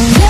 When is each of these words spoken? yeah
yeah 0.00 0.27